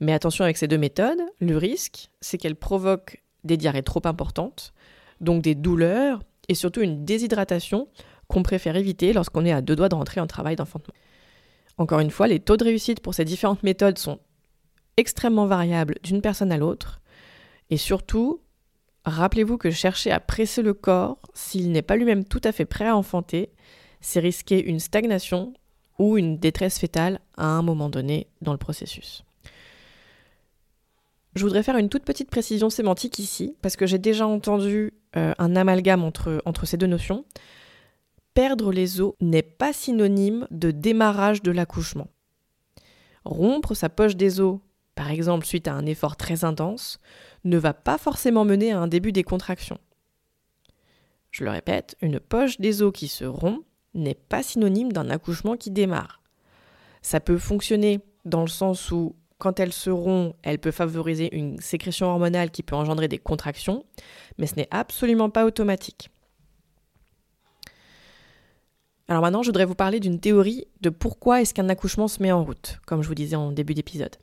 Mais 0.00 0.12
attention 0.12 0.42
avec 0.42 0.56
ces 0.56 0.66
deux 0.66 0.78
méthodes, 0.78 1.22
le 1.38 1.56
risque, 1.56 2.10
c'est 2.20 2.38
qu'elles 2.38 2.56
provoquent 2.56 3.22
des 3.44 3.56
diarrhées 3.56 3.84
trop 3.84 4.00
importantes, 4.04 4.74
donc 5.20 5.42
des 5.42 5.54
douleurs 5.54 6.24
et 6.48 6.56
surtout 6.56 6.80
une 6.80 7.04
déshydratation 7.04 7.86
qu'on 8.26 8.42
préfère 8.42 8.74
éviter 8.74 9.12
lorsqu'on 9.12 9.44
est 9.44 9.52
à 9.52 9.62
deux 9.62 9.76
doigts 9.76 9.88
de 9.88 9.94
rentrer 9.94 10.20
en 10.20 10.26
travail 10.26 10.56
d'enfantement. 10.56 10.94
Encore 11.78 12.00
une 12.00 12.10
fois, 12.10 12.26
les 12.26 12.40
taux 12.40 12.56
de 12.56 12.64
réussite 12.64 12.98
pour 12.98 13.14
ces 13.14 13.24
différentes 13.24 13.62
méthodes 13.62 13.98
sont 13.98 14.18
extrêmement 14.96 15.46
variables 15.46 15.98
d'une 16.02 16.20
personne 16.20 16.50
à 16.50 16.56
l'autre, 16.56 17.00
et 17.70 17.76
surtout, 17.76 18.40
rappelez-vous 19.04 19.58
que 19.58 19.70
chercher 19.70 20.10
à 20.10 20.20
presser 20.20 20.62
le 20.62 20.74
corps 20.74 21.18
s'il 21.34 21.72
n'est 21.72 21.82
pas 21.82 21.96
lui-même 21.96 22.24
tout 22.24 22.40
à 22.44 22.52
fait 22.52 22.64
prêt 22.64 22.86
à 22.86 22.96
enfanter, 22.96 23.50
c'est 24.00 24.20
risquer 24.20 24.62
une 24.62 24.80
stagnation 24.80 25.54
ou 25.98 26.18
une 26.18 26.38
détresse 26.38 26.78
fétale 26.78 27.20
à 27.36 27.46
un 27.46 27.62
moment 27.62 27.88
donné 27.88 28.28
dans 28.42 28.52
le 28.52 28.58
processus. 28.58 29.24
Je 31.34 31.42
voudrais 31.42 31.62
faire 31.62 31.76
une 31.76 31.88
toute 31.88 32.04
petite 32.04 32.30
précision 32.30 32.70
sémantique 32.70 33.18
ici, 33.18 33.56
parce 33.60 33.76
que 33.76 33.86
j'ai 33.86 33.98
déjà 33.98 34.26
entendu 34.26 34.94
euh, 35.16 35.32
un 35.38 35.56
amalgame 35.56 36.04
entre, 36.04 36.40
entre 36.44 36.64
ces 36.64 36.76
deux 36.76 36.86
notions. 36.86 37.24
Perdre 38.34 38.72
les 38.72 39.00
os 39.00 39.14
n'est 39.20 39.42
pas 39.42 39.72
synonyme 39.72 40.46
de 40.50 40.70
démarrage 40.70 41.42
de 41.42 41.50
l'accouchement. 41.50 42.08
Rompre 43.24 43.74
sa 43.74 43.88
poche 43.88 44.16
des 44.16 44.40
os, 44.40 44.58
par 44.94 45.10
exemple 45.10 45.46
suite 45.46 45.66
à 45.66 45.74
un 45.74 45.86
effort 45.86 46.16
très 46.16 46.44
intense, 46.44 47.00
ne 47.44 47.58
va 47.58 47.74
pas 47.74 47.98
forcément 47.98 48.44
mener 48.44 48.72
à 48.72 48.80
un 48.80 48.88
début 48.88 49.12
des 49.12 49.24
contractions. 49.24 49.78
Je 51.30 51.44
le 51.44 51.50
répète, 51.50 51.96
une 52.00 52.20
poche 52.20 52.60
des 52.60 52.82
os 52.82 52.92
qui 52.92 53.08
se 53.08 53.24
rompt 53.24 53.64
n'est 53.94 54.14
pas 54.14 54.42
synonyme 54.42 54.92
d'un 54.92 55.10
accouchement 55.10 55.56
qui 55.56 55.70
démarre. 55.70 56.22
Ça 57.02 57.20
peut 57.20 57.38
fonctionner 57.38 58.00
dans 58.24 58.42
le 58.42 58.48
sens 58.48 58.90
où 58.90 59.16
quand 59.38 59.60
elles 59.60 59.72
seront, 59.72 60.34
elles 60.42 60.58
peuvent 60.58 60.72
favoriser 60.72 61.34
une 61.36 61.58
sécrétion 61.60 62.06
hormonale 62.06 62.50
qui 62.50 62.62
peut 62.62 62.76
engendrer 62.76 63.08
des 63.08 63.18
contractions, 63.18 63.84
mais 64.38 64.46
ce 64.46 64.56
n'est 64.56 64.68
absolument 64.70 65.28
pas 65.28 65.44
automatique. 65.44 66.10
Alors 69.08 69.22
maintenant, 69.22 69.42
je 69.42 69.48
voudrais 69.48 69.66
vous 69.66 69.74
parler 69.74 70.00
d'une 70.00 70.18
théorie 70.18 70.66
de 70.80 70.88
pourquoi 70.88 71.42
est-ce 71.42 71.52
qu'un 71.52 71.68
accouchement 71.68 72.08
se 72.08 72.22
met 72.22 72.32
en 72.32 72.42
route, 72.42 72.78
comme 72.86 73.02
je 73.02 73.08
vous 73.08 73.14
disais 73.14 73.36
en 73.36 73.52
début 73.52 73.74
d'épisode. 73.74 74.16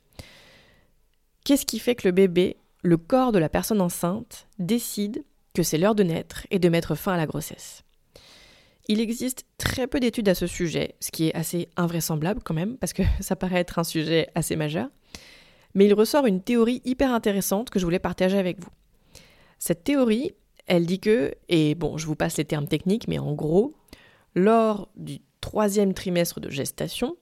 Qu'est-ce 1.44 1.66
qui 1.66 1.78
fait 1.78 1.94
que 1.94 2.08
le 2.08 2.12
bébé, 2.12 2.56
le 2.82 2.96
corps 2.96 3.32
de 3.32 3.38
la 3.38 3.48
personne 3.48 3.80
enceinte, 3.80 4.48
décide 4.58 5.24
que 5.54 5.62
c'est 5.62 5.78
l'heure 5.78 5.94
de 5.94 6.02
naître 6.02 6.46
et 6.50 6.58
de 6.58 6.68
mettre 6.68 6.94
fin 6.94 7.14
à 7.14 7.16
la 7.16 7.26
grossesse 7.26 7.84
il 8.88 9.00
existe 9.00 9.46
très 9.58 9.86
peu 9.86 10.00
d'études 10.00 10.28
à 10.28 10.34
ce 10.34 10.46
sujet, 10.46 10.96
ce 11.00 11.10
qui 11.10 11.28
est 11.28 11.34
assez 11.34 11.68
invraisemblable 11.76 12.40
quand 12.44 12.54
même, 12.54 12.76
parce 12.78 12.92
que 12.92 13.02
ça 13.20 13.36
paraît 13.36 13.60
être 13.60 13.78
un 13.78 13.84
sujet 13.84 14.28
assez 14.34 14.56
majeur. 14.56 14.88
Mais 15.74 15.86
il 15.86 15.94
ressort 15.94 16.26
une 16.26 16.42
théorie 16.42 16.82
hyper 16.84 17.12
intéressante 17.12 17.70
que 17.70 17.78
je 17.78 17.84
voulais 17.84 17.98
partager 17.98 18.38
avec 18.38 18.60
vous. 18.60 18.70
Cette 19.58 19.84
théorie, 19.84 20.32
elle 20.66 20.84
dit 20.84 21.00
que, 21.00 21.34
et 21.48 21.74
bon, 21.74 21.96
je 21.96 22.06
vous 22.06 22.16
passe 22.16 22.36
les 22.36 22.44
termes 22.44 22.68
techniques, 22.68 23.08
mais 23.08 23.18
en 23.18 23.32
gros, 23.32 23.72
lors 24.34 24.90
du 24.96 25.20
troisième 25.40 25.94
trimestre 25.94 26.40
de 26.40 26.50
gestation, 26.50 27.16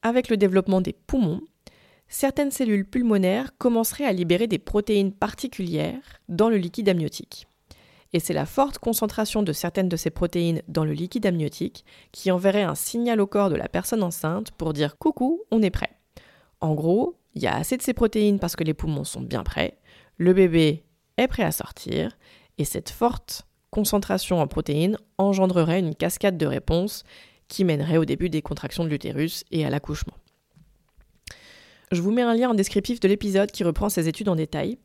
avec 0.00 0.28
le 0.28 0.36
développement 0.36 0.80
des 0.80 0.94
poumons, 0.94 1.42
certaines 2.08 2.50
cellules 2.50 2.84
pulmonaires 2.84 3.56
commenceraient 3.58 4.04
à 4.04 4.12
libérer 4.12 4.46
des 4.46 4.58
protéines 4.58 5.12
particulières 5.12 6.20
dans 6.28 6.48
le 6.48 6.56
liquide 6.56 6.88
amniotique. 6.88 7.46
Et 8.12 8.20
c'est 8.20 8.32
la 8.32 8.46
forte 8.46 8.78
concentration 8.78 9.42
de 9.42 9.52
certaines 9.52 9.88
de 9.88 9.96
ces 9.96 10.10
protéines 10.10 10.62
dans 10.68 10.84
le 10.84 10.92
liquide 10.92 11.26
amniotique 11.26 11.84
qui 12.12 12.30
enverrait 12.30 12.62
un 12.62 12.74
signal 12.74 13.20
au 13.20 13.26
corps 13.26 13.50
de 13.50 13.56
la 13.56 13.68
personne 13.68 14.02
enceinte 14.02 14.52
pour 14.52 14.72
dire 14.72 14.96
coucou, 14.96 15.42
on 15.50 15.62
est 15.62 15.70
prêt. 15.70 15.90
En 16.60 16.74
gros, 16.74 17.16
il 17.34 17.42
y 17.42 17.46
a 17.46 17.56
assez 17.56 17.76
de 17.76 17.82
ces 17.82 17.92
protéines 17.92 18.38
parce 18.38 18.56
que 18.56 18.64
les 18.64 18.74
poumons 18.74 19.04
sont 19.04 19.20
bien 19.20 19.42
prêts, 19.42 19.78
le 20.16 20.32
bébé 20.32 20.84
est 21.18 21.28
prêt 21.28 21.42
à 21.42 21.52
sortir, 21.52 22.16
et 22.58 22.64
cette 22.64 22.90
forte 22.90 23.42
concentration 23.70 24.40
en 24.40 24.46
protéines 24.46 24.96
engendrerait 25.18 25.80
une 25.80 25.94
cascade 25.94 26.38
de 26.38 26.46
réponses 26.46 27.04
qui 27.48 27.64
mènerait 27.64 27.98
au 27.98 28.06
début 28.06 28.30
des 28.30 28.42
contractions 28.42 28.84
de 28.84 28.88
l'utérus 28.88 29.44
et 29.50 29.66
à 29.66 29.70
l'accouchement. 29.70 30.14
Je 31.92 32.00
vous 32.00 32.10
mets 32.10 32.22
un 32.22 32.34
lien 32.34 32.50
en 32.50 32.54
descriptif 32.54 33.00
de 33.00 33.08
l'épisode 33.08 33.50
qui 33.50 33.64
reprend 33.64 33.88
ces 33.88 34.08
études 34.08 34.28
en 34.28 34.36
détail. 34.36 34.78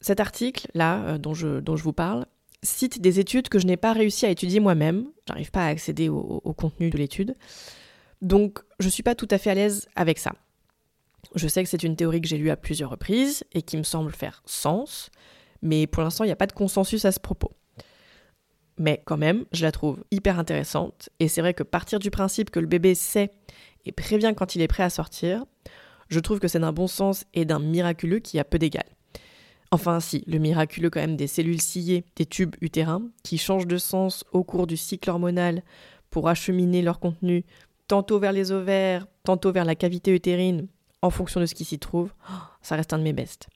Cet 0.00 0.20
article-là, 0.20 1.04
euh, 1.04 1.18
dont 1.18 1.34
je, 1.34 1.82
vous 1.82 1.92
parle, 1.92 2.26
cite 2.62 3.00
des 3.00 3.20
études 3.20 3.48
que 3.48 3.58
je 3.58 3.66
n'ai 3.66 3.76
pas 3.76 3.92
réussi 3.92 4.26
à 4.26 4.30
étudier 4.30 4.60
moi-même. 4.60 5.06
J'arrive 5.28 5.50
pas 5.50 5.66
à 5.66 5.68
accéder 5.68 6.08
au, 6.08 6.40
au 6.42 6.52
contenu 6.52 6.90
de 6.90 6.98
l'étude. 6.98 7.36
Donc, 8.22 8.60
je 8.80 8.86
ne 8.86 8.90
suis 8.90 9.02
pas 9.02 9.14
tout 9.14 9.28
à 9.30 9.38
fait 9.38 9.50
à 9.50 9.54
l'aise 9.54 9.88
avec 9.94 10.18
ça. 10.18 10.32
Je 11.34 11.48
sais 11.48 11.62
que 11.62 11.68
c'est 11.68 11.82
une 11.82 11.96
théorie 11.96 12.20
que 12.20 12.28
j'ai 12.28 12.38
lue 12.38 12.50
à 12.50 12.56
plusieurs 12.56 12.90
reprises 12.90 13.44
et 13.52 13.62
qui 13.62 13.76
me 13.76 13.82
semble 13.82 14.12
faire 14.12 14.42
sens, 14.46 15.10
mais 15.62 15.86
pour 15.86 16.02
l'instant, 16.02 16.24
il 16.24 16.28
n'y 16.28 16.32
a 16.32 16.36
pas 16.36 16.46
de 16.46 16.52
consensus 16.52 17.04
à 17.04 17.12
ce 17.12 17.20
propos. 17.20 17.52
Mais 18.78 19.02
quand 19.04 19.16
même, 19.16 19.44
je 19.52 19.62
la 19.62 19.72
trouve 19.72 20.04
hyper 20.10 20.38
intéressante, 20.38 21.08
et 21.20 21.28
c'est 21.28 21.40
vrai 21.40 21.54
que 21.54 21.62
partir 21.62 21.98
du 21.98 22.10
principe 22.10 22.50
que 22.50 22.60
le 22.60 22.66
bébé 22.66 22.94
sait 22.94 23.30
et 23.84 23.92
prévient 23.92 24.34
quand 24.36 24.54
il 24.54 24.62
est 24.62 24.68
prêt 24.68 24.82
à 24.82 24.90
sortir, 24.90 25.44
je 26.08 26.20
trouve 26.20 26.40
que 26.40 26.48
c'est 26.48 26.58
d'un 26.58 26.72
bon 26.72 26.86
sens 26.86 27.24
et 27.34 27.44
d'un 27.44 27.58
miraculeux 27.58 28.18
qui 28.18 28.38
a 28.38 28.44
peu 28.44 28.58
d'égal. 28.58 28.84
Enfin 29.70 30.00
si, 30.00 30.22
le 30.26 30.38
miraculeux 30.38 30.90
quand 30.90 31.00
même 31.00 31.16
des 31.16 31.26
cellules 31.26 31.60
cillées, 31.60 32.04
des 32.16 32.26
tubes 32.26 32.54
utérins, 32.60 33.02
qui 33.22 33.38
changent 33.38 33.66
de 33.66 33.78
sens 33.78 34.24
au 34.32 34.44
cours 34.44 34.66
du 34.66 34.76
cycle 34.76 35.10
hormonal 35.10 35.62
pour 36.10 36.28
acheminer 36.28 36.82
leur 36.82 37.00
contenu 37.00 37.44
tantôt 37.88 38.18
vers 38.18 38.32
les 38.32 38.52
ovaires, 38.52 39.06
tantôt 39.24 39.52
vers 39.52 39.64
la 39.64 39.74
cavité 39.74 40.14
utérine, 40.14 40.68
en 41.02 41.10
fonction 41.10 41.40
de 41.40 41.46
ce 41.46 41.54
qui 41.54 41.64
s'y 41.64 41.78
trouve, 41.78 42.12
ça 42.62 42.76
reste 42.76 42.92
un 42.92 42.98
de 42.98 43.02
mes 43.02 43.12
bestes. 43.12 43.48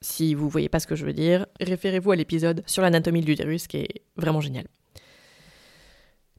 Si 0.00 0.34
vous 0.34 0.48
voyez 0.48 0.68
pas 0.68 0.80
ce 0.80 0.86
que 0.86 0.96
je 0.96 1.04
veux 1.04 1.12
dire, 1.12 1.46
référez-vous 1.60 2.10
à 2.10 2.16
l'épisode 2.16 2.64
sur 2.66 2.82
l'anatomie 2.82 3.20
de 3.20 3.26
l'utérus 3.26 3.68
qui 3.68 3.76
est 3.78 4.02
vraiment 4.16 4.40
génial. 4.40 4.66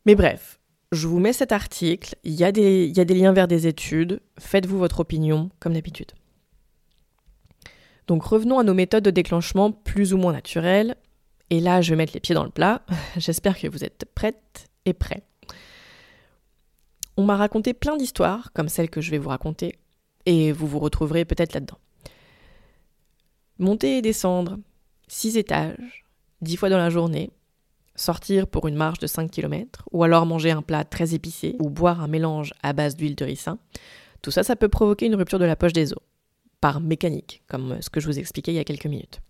Mais 0.05 0.15
bref, 0.15 0.59
je 0.93 1.07
vous 1.07 1.19
mets 1.19 1.33
cet 1.33 1.51
article, 1.51 2.15
il 2.23 2.33
y, 2.33 2.43
a 2.43 2.51
des, 2.51 2.91
liens 3.13 3.33
vers 3.33 3.47
des 3.47 3.67
études, 3.67 4.21
faites-vous 4.39 4.77
votre 4.77 4.99
opinion 4.99 5.49
comme 5.59 5.73
d'habitude. 5.73 6.11
Donc 8.07 8.23
revenons 8.23 8.59
à 8.59 8.63
nos 8.63 8.73
méthodes 8.73 9.03
de 9.03 9.11
déclenchement 9.11 9.71
plus 9.71 10.13
ou 10.13 10.17
moins 10.17 10.33
naturelles. 10.33 10.95
Et 11.49 11.59
là, 11.59 11.81
je 11.81 11.91
vais 11.91 11.95
mettre 11.95 12.13
les 12.13 12.19
pieds 12.19 12.35
dans 12.35 12.43
le 12.43 12.49
plat. 12.49 12.81
J'espère 13.17 13.57
que 13.59 13.67
vous 13.67 13.83
êtes 13.83 14.05
prêtes 14.13 14.67
et 14.85 14.93
prêts. 14.93 15.23
On 17.15 17.23
m'a 17.23 17.37
raconté 17.37 17.73
plein 17.73 17.95
d'histoires, 17.95 18.51
comme 18.53 18.69
celle 18.69 18.89
que 18.89 19.01
je 19.01 19.11
vais 19.11 19.19
vous 19.19 19.29
raconter, 19.29 19.77
et 20.25 20.51
vous 20.51 20.67
vous 20.67 20.79
retrouverez 20.79 21.25
peut-être 21.25 21.53
là-dedans. 21.53 21.77
Monter 23.59 23.97
et 23.97 24.01
descendre, 24.01 24.57
six 25.07 25.37
étages, 25.37 26.05
dix 26.41 26.57
fois 26.57 26.69
dans 26.69 26.77
la 26.77 26.89
journée, 26.89 27.29
sortir 27.95 28.47
pour 28.47 28.67
une 28.67 28.75
marche 28.75 28.99
de 28.99 29.07
5 29.07 29.29
km, 29.29 29.83
ou 29.91 30.03
alors 30.03 30.25
manger 30.25 30.51
un 30.51 30.61
plat 30.61 30.83
très 30.83 31.13
épicé, 31.13 31.55
ou 31.59 31.69
boire 31.69 32.01
un 32.01 32.07
mélange 32.07 32.53
à 32.63 32.73
base 32.73 32.95
d'huile 32.95 33.15
de 33.15 33.25
ricin, 33.25 33.59
tout 34.21 34.31
ça, 34.31 34.43
ça 34.43 34.55
peut 34.55 34.69
provoquer 34.69 35.05
une 35.05 35.15
rupture 35.15 35.39
de 35.39 35.45
la 35.45 35.55
poche 35.55 35.73
des 35.73 35.93
os, 35.93 35.99
par 36.61 36.79
mécanique, 36.79 37.43
comme 37.47 37.81
ce 37.81 37.89
que 37.89 37.99
je 37.99 38.07
vous 38.07 38.19
expliquais 38.19 38.53
il 38.53 38.55
y 38.55 38.59
a 38.59 38.63
quelques 38.63 38.85
minutes. 38.85 39.21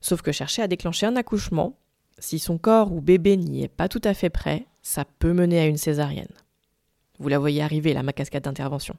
Sauf 0.00 0.22
que 0.22 0.32
chercher 0.32 0.62
à 0.62 0.68
déclencher 0.68 1.06
un 1.06 1.16
accouchement, 1.16 1.78
si 2.18 2.38
son 2.38 2.58
corps 2.58 2.92
ou 2.92 3.00
bébé 3.00 3.36
n'y 3.36 3.64
est 3.64 3.68
pas 3.68 3.88
tout 3.88 4.00
à 4.04 4.14
fait 4.14 4.30
prêt, 4.30 4.66
ça 4.82 5.04
peut 5.04 5.32
mener 5.32 5.58
à 5.58 5.66
une 5.66 5.76
césarienne. 5.76 6.32
Vous 7.18 7.28
la 7.28 7.38
voyez 7.38 7.62
arriver, 7.62 7.92
là, 7.92 8.02
ma 8.02 8.12
cascade 8.12 8.44
d'intervention. 8.44 8.96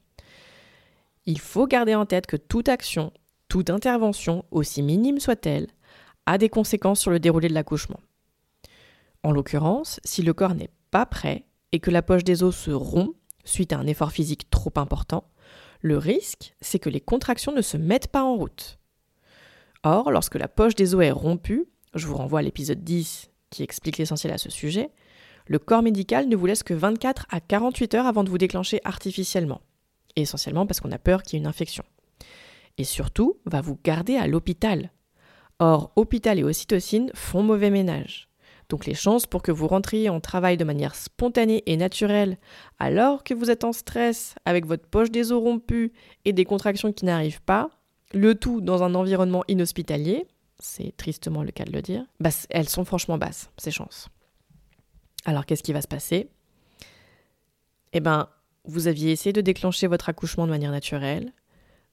Il 1.25 1.39
faut 1.39 1.67
garder 1.67 1.95
en 1.95 2.05
tête 2.05 2.27
que 2.27 2.37
toute 2.37 2.69
action, 2.69 3.11
toute 3.47 3.69
intervention, 3.69 4.45
aussi 4.51 4.81
minime 4.81 5.19
soit-elle, 5.19 5.67
a 6.25 6.37
des 6.37 6.49
conséquences 6.49 6.99
sur 6.99 7.11
le 7.11 7.19
déroulé 7.19 7.47
de 7.47 7.53
l'accouchement. 7.53 7.99
En 9.23 9.31
l'occurrence, 9.31 9.99
si 10.03 10.21
le 10.21 10.33
corps 10.33 10.55
n'est 10.55 10.71
pas 10.89 11.05
prêt 11.05 11.45
et 11.71 11.79
que 11.79 11.91
la 11.91 12.01
poche 12.01 12.23
des 12.23 12.43
os 12.43 12.55
se 12.55 12.71
rompt 12.71 13.15
suite 13.43 13.73
à 13.73 13.77
un 13.77 13.87
effort 13.87 14.11
physique 14.11 14.49
trop 14.49 14.73
important, 14.75 15.25
le 15.81 15.97
risque, 15.97 16.55
c'est 16.61 16.79
que 16.79 16.89
les 16.89 17.01
contractions 17.01 17.51
ne 17.51 17.61
se 17.61 17.77
mettent 17.77 18.07
pas 18.07 18.23
en 18.23 18.35
route. 18.35 18.79
Or, 19.83 20.11
lorsque 20.11 20.35
la 20.35 20.47
poche 20.47 20.75
des 20.75 20.93
os 20.95 21.03
est 21.03 21.11
rompue, 21.11 21.65
je 21.95 22.07
vous 22.07 22.15
renvoie 22.15 22.39
à 22.39 22.43
l'épisode 22.43 22.83
10 22.83 23.31
qui 23.49 23.63
explique 23.63 23.97
l'essentiel 23.97 24.33
à 24.33 24.37
ce 24.37 24.49
sujet, 24.49 24.91
le 25.45 25.59
corps 25.59 25.81
médical 25.81 26.27
ne 26.27 26.35
vous 26.35 26.45
laisse 26.45 26.63
que 26.63 26.73
24 26.73 27.25
à 27.29 27.41
48 27.41 27.95
heures 27.95 28.05
avant 28.05 28.23
de 28.23 28.29
vous 28.29 28.37
déclencher 28.37 28.79
artificiellement. 28.83 29.61
essentiellement 30.15 30.65
parce 30.65 30.79
qu'on 30.79 30.91
a 30.91 30.99
peur 30.99 31.23
qu'il 31.23 31.37
y 31.37 31.37
ait 31.37 31.43
une 31.43 31.47
infection. 31.47 31.83
Et 32.77 32.83
surtout, 32.83 33.37
va 33.45 33.61
vous 33.61 33.77
garder 33.83 34.15
à 34.15 34.27
l'hôpital. 34.27 34.91
Or, 35.59 35.91
hôpital 35.95 36.39
et 36.39 36.43
ocytocine 36.43 37.11
font 37.13 37.43
mauvais 37.43 37.69
ménage. 37.69 38.30
Donc 38.71 38.85
les 38.85 38.93
chances 38.93 39.27
pour 39.27 39.41
que 39.41 39.51
vous 39.51 39.67
rentriez 39.67 40.07
en 40.07 40.21
travail 40.21 40.55
de 40.55 40.63
manière 40.63 40.95
spontanée 40.95 41.61
et 41.65 41.75
naturelle 41.75 42.37
alors 42.79 43.25
que 43.25 43.33
vous 43.33 43.51
êtes 43.51 43.65
en 43.65 43.73
stress 43.73 44.33
avec 44.45 44.65
votre 44.65 44.87
poche 44.87 45.11
des 45.11 45.33
os 45.33 45.43
rompue 45.43 45.91
et 46.23 46.31
des 46.31 46.45
contractions 46.45 46.93
qui 46.93 47.03
n'arrivent 47.03 47.41
pas, 47.41 47.69
le 48.13 48.33
tout 48.33 48.61
dans 48.61 48.81
un 48.81 48.95
environnement 48.95 49.43
inhospitalier, 49.49 50.25
c'est 50.57 50.95
tristement 50.95 51.43
le 51.43 51.51
cas 51.51 51.65
de 51.65 51.73
le 51.73 51.81
dire, 51.81 52.05
bah, 52.21 52.29
elles 52.49 52.69
sont 52.69 52.85
franchement 52.85 53.17
basses, 53.17 53.51
ces 53.57 53.71
chances. 53.71 54.07
Alors 55.25 55.45
qu'est-ce 55.45 55.63
qui 55.63 55.73
va 55.73 55.81
se 55.81 55.89
passer? 55.89 56.29
Eh 57.91 57.99
bien, 57.99 58.29
vous 58.63 58.87
aviez 58.87 59.11
essayé 59.11 59.33
de 59.33 59.41
déclencher 59.41 59.87
votre 59.87 60.07
accouchement 60.07 60.45
de 60.45 60.51
manière 60.51 60.71
naturelle, 60.71 61.33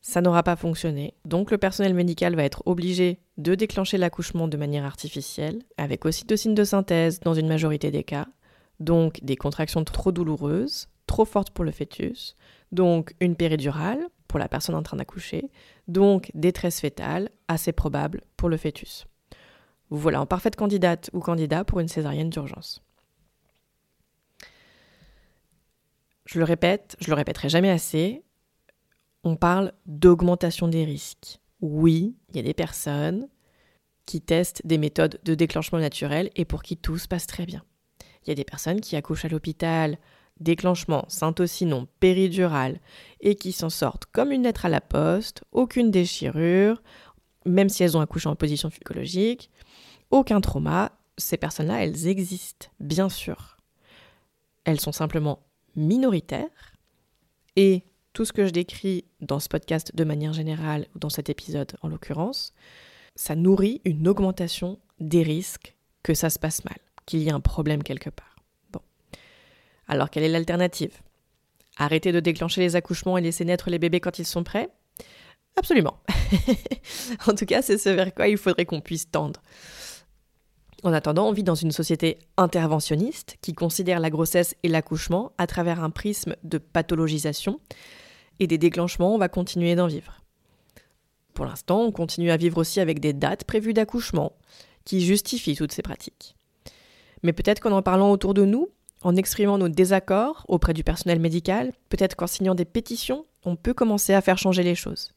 ça 0.01 0.21
n'aura 0.21 0.45
pas 0.45 0.55
fonctionné, 0.55 1.15
donc 1.25 1.51
le 1.51 1.59
personnel 1.59 1.93
médical 1.93 2.37
va 2.37 2.45
être 2.45 2.63
obligé 2.67 3.19
de 3.39 3.55
déclencher 3.55 3.99
l'accouchement 3.99 4.49
de 4.49 4.57
manière 4.57 4.85
artificielle, 4.85 5.63
avec 5.77 6.05
ocytocine 6.05 6.55
de 6.55 6.65
synthèse 6.65 7.21
dans 7.21 7.35
une 7.35 7.49
majorité 7.49 7.91
des 7.91 8.05
cas, 8.05 8.27
donc 8.81 9.21
des 9.23 9.37
contractions 9.37 9.85
trop 9.85 10.13
douloureuses, 10.13 10.89
trop 11.07 11.25
fortes 11.25 11.51
pour 11.51 11.65
le 11.65 11.71
fœtus, 11.71 12.35
donc 12.73 13.15
une 13.21 13.37
péridurale 13.37 14.01
pour 14.27 14.39
la 14.39 14.49
personne 14.49 14.75
en 14.75 14.83
train 14.83 14.97
d'accoucher, 14.97 15.51
donc 15.87 16.31
détresse 16.35 16.81
fétale 16.81 17.31
assez 17.47 17.73
probable 17.73 18.23
pour 18.37 18.49
le 18.49 18.57
fœtus. 18.57 19.07
Vous 19.91 19.99
voilà 19.99 20.21
en 20.21 20.27
parfaite 20.27 20.57
candidate 20.57 21.09
ou 21.13 21.21
candidat 21.21 21.65
pour 21.65 21.81
une 21.81 21.89
césarienne 21.89 22.31
d'urgence. 22.31 22.83
Je 26.27 26.39
le 26.39 26.45
répète, 26.45 26.97
je 27.01 27.09
le 27.09 27.15
répéterai 27.15 27.49
jamais 27.49 27.71
assez, 27.71 28.23
on 29.25 29.37
parle 29.37 29.73
d'augmentation 29.87 30.69
des 30.69 30.85
risques. 30.85 31.41
Oui, 31.61 32.17
il 32.31 32.37
y 32.37 32.39
a 32.39 32.43
des 32.43 32.55
personnes 32.55 33.29
qui 34.07 34.21
testent 34.21 34.63
des 34.65 34.79
méthodes 34.79 35.21
de 35.25 35.35
déclenchement 35.35 35.79
naturel 35.79 36.31
et 36.35 36.45
pour 36.45 36.63
qui 36.63 36.77
tout 36.77 36.99
se 36.99 37.09
passe 37.09 37.27
très 37.27 37.47
bien. 37.47 37.63
Il 38.25 38.29
y 38.29 38.33
a 38.33 38.35
des 38.35 38.45
personnes 38.45 38.81
qui 38.81 38.97
accouchent 38.97 39.25
à 39.25 39.29
l'hôpital, 39.29 39.99
déclenchement 40.41 41.05
syntocinon 41.09 41.89
péridural 42.01 42.81
et 43.21 43.35
qui 43.35 43.53
s'en 43.53 43.71
sortent 43.71 44.07
comme 44.07 44.33
une 44.33 44.45
lettre 44.45 44.67
à 44.67 44.69
la 44.69 44.81
poste, 44.81 45.43
aucune 45.53 45.91
déchirure, 45.91 46.83
même 47.45 47.69
si 47.69 47.83
elles 47.83 47.97
ont 47.97 48.01
accouché 48.01 48.29
en 48.29 48.37
position 48.37 48.71
psychologique, 48.71 49.51
aucun 50.11 50.41
trauma. 50.41 50.93
Ces 51.17 51.37
personnes-là, 51.37 51.83
elles 51.83 52.07
existent, 52.07 52.69
bien 52.79 53.09
sûr. 53.09 53.57
Elles 54.65 54.81
sont 54.81 54.93
simplement 54.93 55.41
minoritaire 55.75 56.77
et 57.57 57.83
tout 58.19 58.25
ce 58.25 58.33
que 58.33 58.47
je 58.47 58.51
décris 58.51 59.05
dans 59.21 59.39
ce 59.39 59.49
podcast 59.49 59.95
de 59.95 60.03
manière 60.03 60.33
générale, 60.33 60.89
ou 60.93 60.99
dans 60.99 61.09
cet 61.09 61.31
épisode 61.31 61.77
en 61.83 61.89
l'occurrence, 61.89 62.53
ça 63.15 63.37
nourrit 63.37 63.81
une 63.85 64.09
augmentation 64.09 64.81
des 64.99 65.23
risques 65.23 65.77
que 66.03 66.15
ça 66.15 66.29
se 66.29 66.41
passe 66.41 66.65
mal, 66.65 66.79
qu'il 67.07 67.21
y 67.21 67.29
ait 67.29 67.33
un 67.33 67.39
problème 67.39 67.85
quelque 67.85 68.11
part. 68.11 68.35
Bon. 68.73 68.81
Alors 69.87 70.11
quelle 70.11 70.25
est 70.25 70.29
l'alternative? 70.29 70.99
Arrêter 71.77 72.11
de 72.11 72.19
déclencher 72.19 72.61
les 72.61 72.75
accouchements 72.75 73.19
et 73.19 73.21
laisser 73.21 73.45
naître 73.45 73.71
les 73.71 73.79
bébés 73.79 74.01
quand 74.01 74.19
ils 74.19 74.27
sont 74.27 74.43
prêts? 74.43 74.69
Absolument. 75.55 76.01
en 77.29 77.37
tout 77.37 77.47
cas, 77.47 77.63
c'est 77.63 77.79
ce 77.79 77.89
vers 77.89 78.13
quoi 78.13 78.27
il 78.27 78.37
faudrait 78.37 78.65
qu'on 78.65 78.81
puisse 78.81 79.09
tendre. 79.09 79.41
En 80.83 80.93
attendant, 80.93 81.29
on 81.29 81.33
vit 81.33 81.45
dans 81.45 81.55
une 81.55 81.71
société 81.71 82.19
interventionniste 82.37 83.37
qui 83.43 83.53
considère 83.53 84.01
la 84.01 84.11
grossesse 84.11 84.57
et 84.65 84.69
l'accouchement 84.69 85.31
à 85.39 85.47
travers 85.47 85.85
un 85.85 85.91
prisme 85.91 86.35
de 86.43 86.59
pathologisation. 86.59 87.61
Et 88.41 88.47
des 88.47 88.59
déclenchements, 88.59 89.15
on 89.15 89.19
va 89.19 89.29
continuer 89.29 89.75
d'en 89.75 89.87
vivre. 89.87 90.21
Pour 91.35 91.45
l'instant, 91.45 91.83
on 91.83 91.93
continue 91.93 92.31
à 92.31 92.37
vivre 92.37 92.59
aussi 92.59 92.81
avec 92.81 93.01
des 93.01 93.13
dates 93.13 93.45
prévues 93.45 93.75
d'accouchement 93.75 94.33
qui 94.85 95.01
justifient 95.05 95.57
toutes 95.57 95.73
ces 95.73 95.83
pratiques. 95.83 96.35
Mais 97.23 97.33
peut-être 97.33 97.61
qu'en 97.61 97.73
en 97.73 97.83
parlant 97.83 98.11
autour 98.11 98.35
de 98.35 98.45
nous, 98.45 98.69
en 99.03 99.17
exprimant 99.17 99.59
nos 99.59 99.69
désaccords 99.69 100.45
auprès 100.49 100.75
du 100.75 100.83
personnel 100.83 101.21
médical, 101.21 101.73
peut-être 101.89 102.17
qu'en 102.17 102.27
signant 102.27 102.55
des 102.55 102.65
pétitions, 102.65 103.25
on 103.45 103.57
peut 103.57 103.75
commencer 103.75 104.15
à 104.15 104.21
faire 104.21 104.39
changer 104.39 104.63
les 104.63 104.75
choses. 104.75 105.15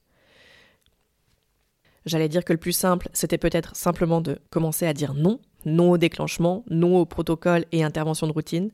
J'allais 2.05 2.29
dire 2.29 2.43
que 2.43 2.53
le 2.53 2.59
plus 2.59 2.71
simple, 2.71 3.09
c'était 3.13 3.37
peut-être 3.37 3.75
simplement 3.75 4.21
de 4.21 4.39
commencer 4.49 4.87
à 4.87 4.93
dire 4.93 5.13
non, 5.13 5.39
non 5.65 5.91
au 5.91 5.97
déclenchement, 5.97 6.63
non 6.69 6.97
au 6.97 7.05
protocole 7.05 7.65
et 7.71 7.83
intervention 7.83 8.27
de 8.27 8.31
routine, 8.31 8.71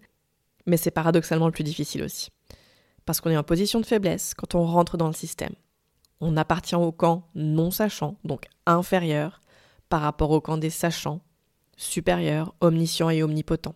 mais 0.66 0.77
c'est 0.77 0.92
paradoxalement 0.92 1.48
le 1.48 1.51
plus 1.51 1.63
difficile 1.63 2.04
aussi. 2.04 2.30
Parce 3.07 3.21
qu'on 3.21 3.31
est 3.31 3.37
en 3.37 3.43
position 3.43 3.79
de 3.79 3.85
faiblesse 3.85 4.33
quand 4.35 4.53
on 4.53 4.65
rentre 4.65 4.97
dans 4.97 5.07
le 5.07 5.13
système. 5.13 5.55
On 6.19 6.35
appartient 6.35 6.75
au 6.75 6.91
camp 6.91 7.23
non 7.35 7.71
sachant, 7.71 8.17
donc 8.25 8.47
inférieur, 8.65 9.41
par 9.87 10.01
rapport 10.01 10.29
au 10.31 10.41
camp 10.41 10.57
des 10.57 10.69
sachants, 10.69 11.21
supérieurs, 11.77 12.53
omniscients 12.59 13.09
et 13.09 13.23
omnipotents. 13.23 13.75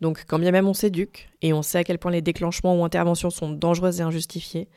Donc 0.00 0.24
quand 0.28 0.38
bien 0.38 0.52
même 0.52 0.68
on 0.68 0.74
s'éduque, 0.74 1.28
et 1.42 1.52
on 1.52 1.62
sait 1.62 1.78
à 1.78 1.84
quel 1.84 1.98
point 1.98 2.12
les 2.12 2.22
déclenchements 2.22 2.78
ou 2.80 2.84
interventions 2.84 3.30
sont 3.30 3.50
dangereuses 3.50 3.98
et 3.98 4.04
injustifiées, 4.04 4.68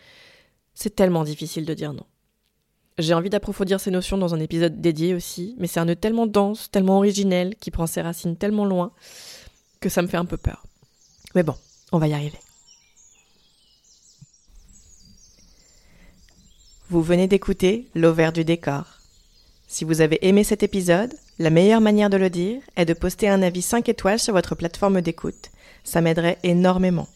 c'est 0.74 0.96
tellement 0.96 1.24
difficile 1.24 1.66
de 1.66 1.74
dire 1.76 1.94
non. 1.94 2.06
J'ai 2.98 3.14
envie 3.14 3.30
d'approfondir 3.30 3.80
ces 3.80 3.92
notions 3.92 4.18
dans 4.18 4.34
un 4.34 4.40
épisode 4.40 4.82
dédié 4.82 5.14
aussi, 5.14 5.56
mais 5.60 5.68
c'est 5.68 5.80
un 5.80 5.86
nœud 5.86 5.96
tellement 5.96 6.26
dense, 6.26 6.72
tellement 6.72 6.98
originel, 6.98 7.56
qui 7.58 7.70
prend 7.70 7.86
ses 7.86 8.02
racines 8.02 8.38
tellement 8.38 8.66
loin, 8.66 8.92
que 9.82 9.90
ça 9.90 10.02
me 10.02 10.08
fait 10.08 10.18
un 10.18 10.26
peu 10.26 10.38
peur. 10.38 10.66
Mais 11.36 11.44
bon, 11.44 11.54
on 11.92 12.00
va 12.00 12.08
y 12.08 12.14
arriver. 12.14 12.40
Vous 16.90 17.02
venez 17.02 17.28
d'écouter 17.28 17.90
L'Auvert 17.96 18.32
du 18.32 18.46
décor. 18.46 18.86
Si 19.68 19.84
vous 19.84 20.00
avez 20.00 20.26
aimé 20.26 20.46
cet 20.46 20.64
épisode, 20.64 21.14
la 21.38 21.50
meilleure 21.50 21.82
manière 21.82 22.10
de 22.10 22.16
le 22.16 22.30
dire 22.30 22.62
est 22.78 22.86
de 22.86 22.94
poster 22.94 23.28
un 23.28 23.42
avis 23.42 23.62
5 23.62 23.90
étoiles 23.90 24.20
sur 24.20 24.34
votre 24.34 24.56
plateforme 24.56 25.02
d'écoute. 25.02 25.52
Ça 25.84 26.00
m'aiderait 26.00 26.38
énormément. 26.44 27.10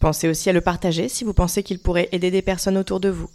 Pensez 0.00 0.28
aussi 0.28 0.50
à 0.50 0.52
le 0.52 0.60
partager 0.60 1.08
si 1.08 1.22
vous 1.22 1.32
pensez 1.32 1.62
qu'il 1.62 1.78
pourrait 1.78 2.08
aider 2.10 2.32
des 2.32 2.42
personnes 2.42 2.76
autour 2.76 2.98
de 2.98 3.08
vous. 3.08 3.30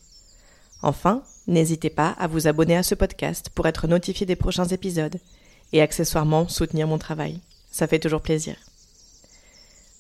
Enfin, 0.82 1.24
n'hésitez 1.48 1.90
pas 1.90 2.10
à 2.20 2.28
vous 2.28 2.48
abonner 2.48 2.76
à 2.76 2.84
ce 2.84 2.96
podcast 2.96 3.52
pour 3.56 3.70
être 3.70 3.88
notifié 3.88 4.26
des 4.26 4.36
prochains 4.36 4.68
épisodes 4.68 5.18
et 5.72 5.82
accessoirement 5.82 6.50
soutenir 6.50 6.88
mon 6.88 6.98
travail. 6.98 7.40
Ça 7.72 7.88
fait 7.88 8.00
toujours 8.00 8.22
plaisir. 8.22 8.58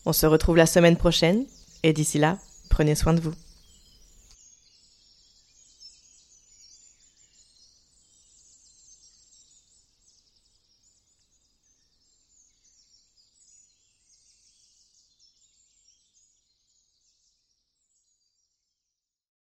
On 0.05 0.11
se 0.11 0.25
retrouve 0.25 0.57
la 0.57 0.65
semaine 0.65 0.97
prochaine 0.97 1.45
et 1.83 1.93
d'ici 1.93 2.17
là, 2.17 2.37
prenez 2.69 2.95
soin 2.95 3.13
de 3.13 3.21
vous. 3.21 3.33